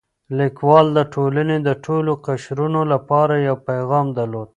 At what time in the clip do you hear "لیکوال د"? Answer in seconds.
0.39-0.99